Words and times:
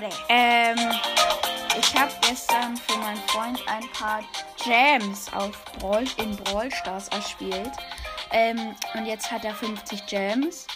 Leute. 0.00 0.14
Ähm, 0.28 0.76
ich 1.78 1.94
habe 1.98 2.12
gestern 2.20 2.76
für 2.76 2.98
meinen 2.98 3.20
Freund 3.28 3.60
ein 3.68 3.88
paar 3.92 4.20
Gems 4.64 5.32
auf 5.32 5.64
Brawl, 5.78 6.04
in 6.18 6.36
Brawl 6.36 6.70
Stars 6.72 7.08
erspielt. 7.08 7.72
Ähm, 8.30 8.74
und 8.94 9.06
jetzt 9.06 9.30
hat 9.30 9.44
er 9.44 9.54
50 9.54 10.06
Gems. 10.06 10.66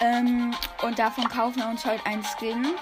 Ähm, 0.00 0.54
und 0.82 0.98
davon 0.98 1.28
kaufen 1.28 1.56
wir 1.56 1.68
uns 1.68 1.84
heute 1.84 2.04
einen 2.04 2.24
Skin. 2.24 2.74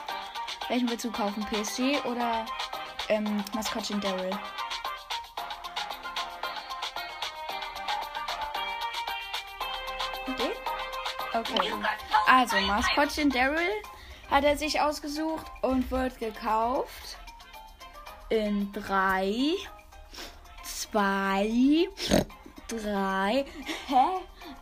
Welchen 0.69 0.89
willst 0.89 1.05
du 1.05 1.13
kaufen? 1.13 1.45
PSG 1.45 2.05
oder 2.07 2.45
ähm, 3.09 3.45
Maskottchen 3.55 4.01
Daryl? 4.01 4.31
Den? 10.27 10.53
Okay. 11.35 11.73
Also, 12.27 12.57
Maskottchen 12.63 13.31
Daryl 13.31 13.83
hat 14.35 14.43
er 14.43 14.57
sich 14.57 14.81
ausgesucht 14.81 15.47
und 15.63 15.93
wird 15.93 16.19
gekauft. 16.19 17.19
In 18.31 18.73
3, 18.73 19.55
2, 20.65 21.89
3, 22.67 23.45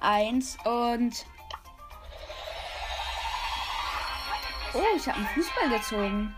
1 0.00 0.58
und. 0.66 1.24
Oh, 4.74 4.82
ich 4.94 5.08
habe 5.08 5.16
einen 5.16 5.26
Fußball 5.28 5.70
gezogen. 5.70 6.34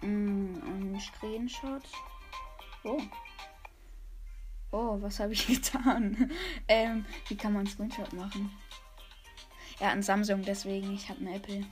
Mm, 0.00 0.94
ein 0.94 1.00
Screenshot. 1.00 1.82
Oh. 2.84 3.00
Oh, 4.70 5.02
was 5.02 5.18
habe 5.18 5.32
ich 5.32 5.46
getan? 5.48 6.30
ähm, 6.68 7.04
wie 7.26 7.36
kann 7.36 7.52
man 7.52 7.66
einen 7.66 7.68
Screenshot 7.68 8.12
machen? 8.12 8.56
Er 9.80 9.88
hat 9.88 9.94
ein 9.94 10.02
Samsung, 10.02 10.42
deswegen 10.42 10.94
ich 10.94 11.08
habe 11.08 11.20
einen 11.20 11.34
Apple. 11.34 11.64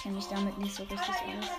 Kenne 0.00 0.16
mich 0.16 0.26
damit 0.26 0.58
nicht 0.58 0.74
so 0.74 0.82
richtig 0.84 1.08
aus. 1.08 1.50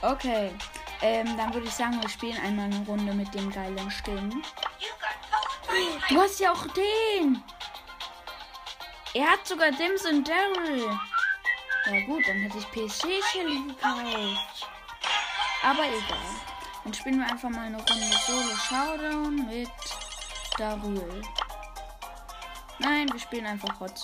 Okay, 0.00 0.52
ähm, 1.00 1.36
dann 1.36 1.52
würde 1.52 1.66
ich 1.66 1.74
sagen, 1.74 2.00
wir 2.00 2.08
spielen 2.08 2.38
einmal 2.40 2.66
eine 2.66 2.84
Runde 2.86 3.12
mit 3.12 3.34
dem 3.34 3.50
geilen 3.50 3.90
Skin. 3.90 4.42
Du 6.08 6.20
hast 6.20 6.38
ja 6.38 6.52
auch 6.52 6.66
den. 6.68 7.42
Er 9.14 9.30
hat 9.30 9.46
sogar 9.46 9.72
Dims 9.72 10.04
und 10.06 10.28
Daryl. 10.28 10.88
Ja 11.86 12.06
gut, 12.06 12.22
dann 12.28 12.36
hätte 12.36 12.58
ich 12.58 12.92
Shelly 12.92 13.62
gekauft. 13.66 14.38
Aber 15.62 15.84
egal. 15.84 16.57
Dann 16.88 16.94
spielen 16.94 17.18
wir 17.18 17.26
einfach 17.30 17.50
mal 17.50 17.66
eine 17.66 17.76
Runde 17.76 18.16
Solo 18.26 18.56
Showdown 18.56 19.46
mit 19.46 19.68
Darul. 20.56 21.22
Nein, 22.78 23.06
wir 23.12 23.20
spielen 23.20 23.44
einfach 23.44 23.78
Hot. 23.78 23.98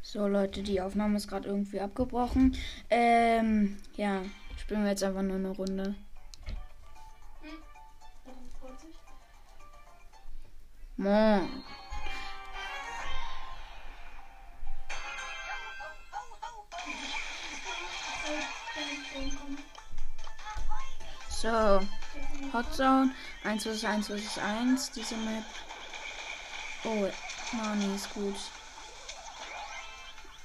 So 0.00 0.28
Leute, 0.28 0.62
die 0.62 0.80
Aufnahme 0.80 1.16
ist 1.16 1.26
gerade 1.26 1.48
irgendwie 1.48 1.80
abgebrochen. 1.80 2.56
Ähm, 2.88 3.78
ja, 3.96 4.22
spielen 4.56 4.84
wir 4.84 4.90
jetzt 4.90 5.02
einfach 5.02 5.22
nur 5.22 5.38
eine 5.38 5.50
Runde. 5.50 5.96
Moin. 10.98 11.64
So, 21.40 21.80
Hot 22.52 22.74
Zone, 22.74 23.14
1 23.44 23.64
vs 23.64 23.82
1 23.82 24.08
vs 24.08 24.36
1, 24.36 24.90
diese 24.90 25.16
Map. 25.16 25.44
Oh, 26.84 27.10
Mani 27.54 27.94
ist 27.94 28.12
gut. 28.12 28.36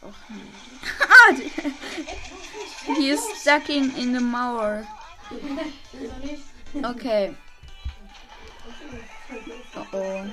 Och 0.01 0.15
nee. 0.29 1.51
He 2.95 3.09
is 3.09 3.19
stucking 3.41 3.91
in 3.97 4.13
the 4.13 4.21
mauer. 4.21 4.87
Okay. 6.81 7.35
Oh 9.75 9.87
oh. 9.91 10.25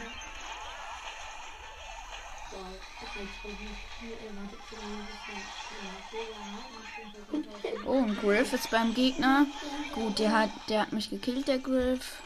Oh, 7.85 8.03
ein 8.05 8.17
Griff 8.21 8.53
ist 8.53 8.71
beim 8.71 8.95
Gegner. 8.95 9.47
Gut, 9.93 10.19
der 10.19 10.33
hat, 10.33 10.51
der 10.69 10.83
hat 10.83 10.93
mich 10.93 11.11
gekillt, 11.11 11.49
der 11.49 11.59
Griff. 11.59 12.23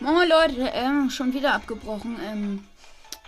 Moin 0.00 0.28
Leute, 0.28 0.70
ähm, 0.72 1.10
schon 1.10 1.34
wieder 1.34 1.52
abgebrochen. 1.52 2.18
Ähm, 2.24 2.64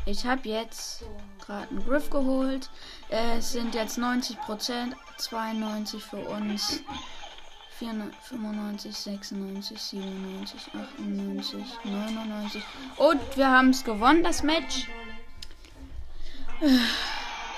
ich 0.07 0.25
habe 0.25 0.49
jetzt 0.49 1.05
gerade 1.45 1.69
einen 1.69 1.85
Griff 1.85 2.09
geholt. 2.09 2.71
Äh, 3.11 3.39
es 3.39 3.53
sind 3.53 3.75
jetzt 3.75 3.99
90%, 3.99 4.95
92 5.19 6.03
für 6.03 6.17
uns. 6.17 6.83
95, 7.79 8.95
96, 8.95 9.81
97, 9.81 10.61
98, 10.99 11.65
99. 11.85 12.63
Und 12.97 13.37
wir 13.37 13.51
haben 13.51 13.71
es 13.71 13.85
gewonnen, 13.85 14.23
das 14.23 14.43
Match. 14.43 14.89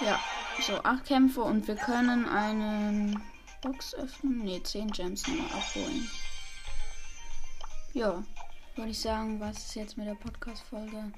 Ja, 0.05 0.19
so 0.61 0.83
8 0.83 1.05
Kämpfe 1.05 1.43
und 1.43 1.67
wir 1.67 1.77
können 1.77 2.29
einen 2.29 3.23
Box 3.63 3.95
öffnen. 3.95 4.45
Ne, 4.45 4.63
10 4.63 4.91
Gems 4.91 5.27
noch 5.27 5.55
abholen. 5.55 6.09
Ja, 7.95 8.23
würde 8.75 8.91
ich 8.91 9.01
sagen, 9.01 9.41
was 9.41 9.59
ist 9.59 9.75
jetzt 9.75 9.97
mit 9.97 10.07
der 10.07 10.15
Podcast-Folge? 10.15 11.13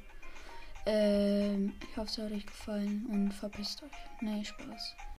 Ähm, 0.87 1.73
ich 1.81 1.97
hoffe, 1.97 2.11
es 2.11 2.19
hat 2.19 2.33
euch 2.33 2.47
gefallen 2.47 3.07
und 3.11 3.33
verpisst 3.33 3.83
euch. 3.83 3.91
Nee, 4.21 4.45
Spaß. 4.45 4.95